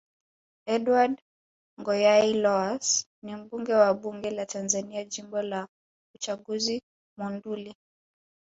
Edward 0.73 1.15
Ngoyai 1.79 2.31
Lowass 2.43 2.87
ni 3.23 3.31
mbunge 3.35 3.73
wa 3.73 3.89
Bunge 3.93 4.31
la 4.31 4.45
Tanzania 4.45 5.03
Jimbo 5.11 5.41
la 5.41 5.67
uchaguzi 6.15 6.81
Monduli 7.17 7.75